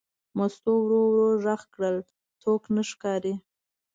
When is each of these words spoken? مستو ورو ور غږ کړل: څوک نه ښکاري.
مستو 0.37 0.71
ورو 0.83 1.01
ور 1.15 1.35
غږ 1.45 1.61
کړل: 1.73 1.97
څوک 2.41 2.61
نه 2.75 2.81
ښکاري. 2.89 3.33